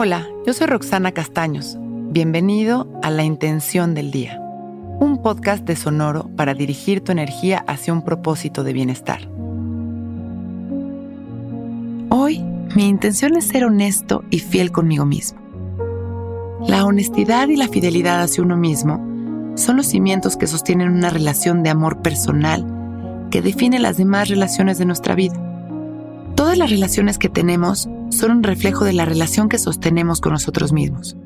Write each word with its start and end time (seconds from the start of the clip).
Hola, 0.00 0.28
yo 0.46 0.52
soy 0.52 0.68
Roxana 0.68 1.10
Castaños. 1.10 1.76
Bienvenido 1.80 2.86
a 3.02 3.10
La 3.10 3.24
Intención 3.24 3.94
del 3.94 4.12
Día, 4.12 4.38
un 4.40 5.20
podcast 5.24 5.64
de 5.64 5.74
Sonoro 5.74 6.30
para 6.36 6.54
dirigir 6.54 7.02
tu 7.02 7.10
energía 7.10 7.64
hacia 7.66 7.92
un 7.92 8.02
propósito 8.02 8.62
de 8.62 8.72
bienestar. 8.72 9.28
Hoy, 12.10 12.38
mi 12.76 12.86
intención 12.86 13.36
es 13.36 13.48
ser 13.48 13.64
honesto 13.64 14.22
y 14.30 14.38
fiel 14.38 14.70
conmigo 14.70 15.04
mismo. 15.04 15.40
La 16.64 16.84
honestidad 16.84 17.48
y 17.48 17.56
la 17.56 17.66
fidelidad 17.66 18.22
hacia 18.22 18.44
uno 18.44 18.56
mismo 18.56 19.04
son 19.56 19.78
los 19.78 19.86
cimientos 19.86 20.36
que 20.36 20.46
sostienen 20.46 20.90
una 20.90 21.10
relación 21.10 21.64
de 21.64 21.70
amor 21.70 22.02
personal 22.02 22.64
que 23.32 23.42
define 23.42 23.80
las 23.80 23.96
demás 23.96 24.28
relaciones 24.28 24.78
de 24.78 24.84
nuestra 24.84 25.16
vida. 25.16 25.47
Todas 26.38 26.56
las 26.56 26.70
relaciones 26.70 27.18
que 27.18 27.28
tenemos 27.28 27.88
son 28.10 28.30
un 28.30 28.42
reflejo 28.44 28.84
de 28.84 28.92
la 28.92 29.04
relación 29.04 29.48
que 29.48 29.58
sostenemos 29.58 30.20
con 30.20 30.34
nosotros 30.34 30.72
mismos. 30.72 31.16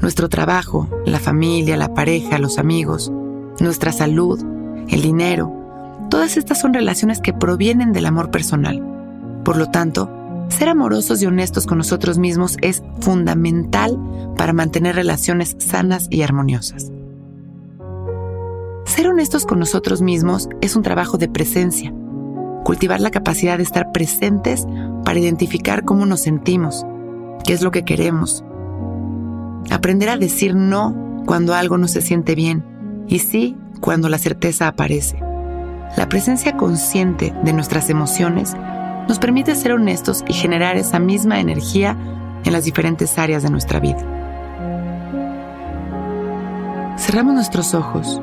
Nuestro 0.00 0.28
trabajo, 0.28 0.88
la 1.04 1.18
familia, 1.18 1.76
la 1.76 1.92
pareja, 1.92 2.38
los 2.38 2.56
amigos, 2.56 3.10
nuestra 3.58 3.90
salud, 3.90 4.40
el 4.90 5.02
dinero, 5.02 5.52
todas 6.08 6.36
estas 6.36 6.60
son 6.60 6.72
relaciones 6.72 7.20
que 7.20 7.32
provienen 7.32 7.92
del 7.92 8.06
amor 8.06 8.30
personal. 8.30 8.80
Por 9.44 9.56
lo 9.56 9.72
tanto, 9.72 10.08
ser 10.50 10.68
amorosos 10.68 11.20
y 11.20 11.26
honestos 11.26 11.66
con 11.66 11.78
nosotros 11.78 12.18
mismos 12.18 12.58
es 12.62 12.84
fundamental 13.00 13.98
para 14.36 14.52
mantener 14.52 14.94
relaciones 14.94 15.56
sanas 15.58 16.06
y 16.10 16.22
armoniosas. 16.22 16.92
Ser 18.84 19.08
honestos 19.08 19.46
con 19.46 19.58
nosotros 19.58 20.00
mismos 20.00 20.48
es 20.60 20.76
un 20.76 20.84
trabajo 20.84 21.18
de 21.18 21.28
presencia. 21.28 21.92
Cultivar 22.68 23.00
la 23.00 23.10
capacidad 23.10 23.56
de 23.56 23.62
estar 23.62 23.92
presentes 23.92 24.66
para 25.02 25.18
identificar 25.18 25.86
cómo 25.86 26.04
nos 26.04 26.20
sentimos, 26.20 26.84
qué 27.46 27.54
es 27.54 27.62
lo 27.62 27.70
que 27.70 27.82
queremos. 27.82 28.44
Aprender 29.70 30.10
a 30.10 30.18
decir 30.18 30.54
no 30.54 31.22
cuando 31.24 31.54
algo 31.54 31.78
no 31.78 31.88
se 31.88 32.02
siente 32.02 32.34
bien 32.34 32.62
y 33.08 33.20
sí 33.20 33.56
cuando 33.80 34.10
la 34.10 34.18
certeza 34.18 34.68
aparece. 34.68 35.18
La 35.96 36.10
presencia 36.10 36.58
consciente 36.58 37.32
de 37.42 37.54
nuestras 37.54 37.88
emociones 37.88 38.54
nos 39.08 39.18
permite 39.18 39.54
ser 39.54 39.72
honestos 39.72 40.22
y 40.28 40.34
generar 40.34 40.76
esa 40.76 40.98
misma 40.98 41.40
energía 41.40 41.96
en 42.44 42.52
las 42.52 42.66
diferentes 42.66 43.16
áreas 43.16 43.42
de 43.42 43.48
nuestra 43.48 43.80
vida. 43.80 44.04
Cerramos 46.98 47.32
nuestros 47.32 47.72
ojos 47.72 48.20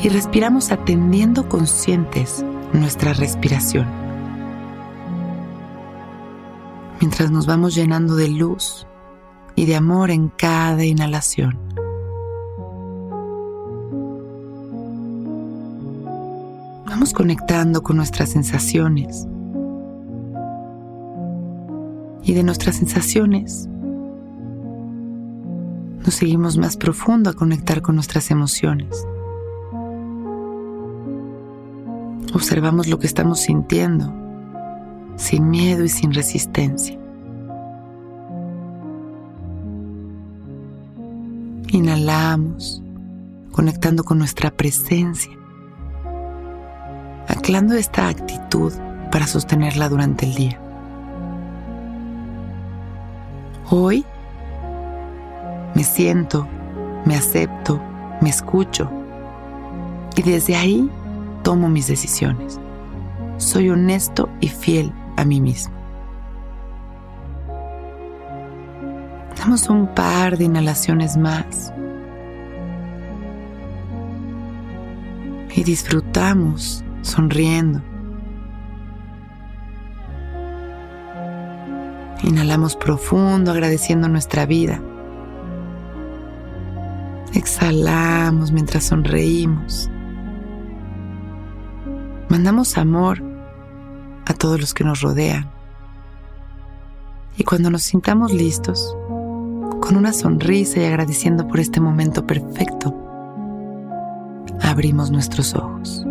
y 0.00 0.08
respiramos 0.08 0.72
atendiendo 0.72 1.50
conscientes 1.50 2.46
nuestra 2.72 3.12
respiración. 3.12 3.86
Mientras 7.00 7.30
nos 7.30 7.46
vamos 7.46 7.74
llenando 7.74 8.16
de 8.16 8.28
luz 8.28 8.86
y 9.54 9.66
de 9.66 9.76
amor 9.76 10.10
en 10.10 10.28
cada 10.28 10.84
inhalación. 10.84 11.58
Vamos 16.86 17.12
conectando 17.12 17.82
con 17.82 17.96
nuestras 17.96 18.30
sensaciones. 18.30 19.26
Y 22.22 22.34
de 22.34 22.44
nuestras 22.44 22.76
sensaciones 22.76 23.68
nos 26.04 26.14
seguimos 26.14 26.56
más 26.56 26.76
profundo 26.76 27.30
a 27.30 27.32
conectar 27.32 27.82
con 27.82 27.96
nuestras 27.96 28.30
emociones. 28.30 29.04
Observamos 32.34 32.86
lo 32.86 32.98
que 32.98 33.06
estamos 33.06 33.40
sintiendo, 33.40 34.10
sin 35.16 35.50
miedo 35.50 35.84
y 35.84 35.88
sin 35.90 36.14
resistencia. 36.14 36.98
Inhalamos, 41.68 42.82
conectando 43.50 44.02
con 44.04 44.18
nuestra 44.18 44.50
presencia, 44.50 45.32
anclando 47.28 47.74
esta 47.74 48.08
actitud 48.08 48.72
para 49.10 49.26
sostenerla 49.26 49.90
durante 49.90 50.24
el 50.24 50.34
día. 50.34 50.58
Hoy 53.70 54.04
me 55.74 55.84
siento, 55.84 56.46
me 57.04 57.14
acepto, 57.14 57.80
me 58.22 58.30
escucho 58.30 58.90
y 60.16 60.22
desde 60.22 60.56
ahí 60.56 60.90
tomo 61.42 61.68
mis 61.68 61.86
decisiones. 61.86 62.60
Soy 63.36 63.70
honesto 63.70 64.28
y 64.40 64.48
fiel 64.48 64.92
a 65.16 65.24
mí 65.24 65.40
mismo. 65.40 65.74
Damos 69.38 69.68
un 69.68 69.88
par 69.88 70.38
de 70.38 70.44
inhalaciones 70.44 71.16
más. 71.16 71.72
Y 75.54 75.64
disfrutamos 75.64 76.84
sonriendo. 77.02 77.82
Inhalamos 82.22 82.76
profundo 82.76 83.50
agradeciendo 83.50 84.08
nuestra 84.08 84.46
vida. 84.46 84.80
Exhalamos 87.34 88.52
mientras 88.52 88.84
sonreímos. 88.84 89.91
Mandamos 92.32 92.78
amor 92.78 93.22
a 94.24 94.32
todos 94.32 94.58
los 94.58 94.72
que 94.72 94.84
nos 94.84 95.02
rodean. 95.02 95.50
Y 97.36 97.44
cuando 97.44 97.68
nos 97.68 97.82
sintamos 97.82 98.32
listos, 98.32 98.96
con 99.82 99.96
una 99.98 100.14
sonrisa 100.14 100.80
y 100.80 100.86
agradeciendo 100.86 101.46
por 101.46 101.60
este 101.60 101.78
momento 101.78 102.26
perfecto, 102.26 102.96
abrimos 104.62 105.10
nuestros 105.10 105.54
ojos. 105.54 106.06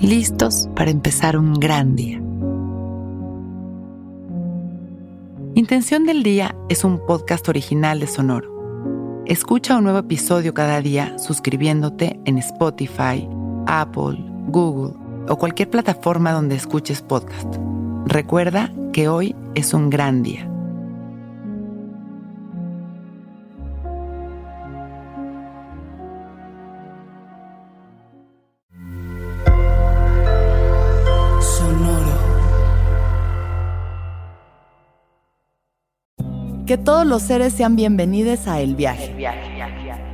Listos 0.00 0.68
para 0.76 0.92
empezar 0.92 1.36
un 1.36 1.54
gran 1.54 1.96
día. 1.96 2.22
Intención 5.56 6.06
del 6.06 6.22
Día 6.22 6.54
es 6.68 6.84
un 6.84 7.04
podcast 7.04 7.48
original 7.48 7.98
de 7.98 8.06
Sonoro. 8.06 9.24
Escucha 9.26 9.76
un 9.76 9.82
nuevo 9.82 9.98
episodio 9.98 10.54
cada 10.54 10.80
día 10.80 11.18
suscribiéndote 11.18 12.20
en 12.24 12.38
Spotify, 12.38 13.28
Apple, 13.68 14.16
Google 14.48 14.94
o 15.28 15.36
cualquier 15.36 15.68
plataforma 15.68 16.32
donde 16.32 16.56
escuches 16.56 17.02
podcast. 17.02 17.54
Recuerda 18.06 18.72
que 18.94 19.08
hoy 19.08 19.36
es 19.54 19.74
un 19.74 19.90
gran 19.90 20.22
día. 20.22 20.44
Sonoro. 31.40 32.18
Que 36.66 36.78
todos 36.78 37.06
los 37.06 37.22
seres 37.22 37.52
sean 37.52 37.76
bienvenidos 37.76 38.48
a 38.48 38.60
El 38.60 38.74
Viaje. 38.74 39.14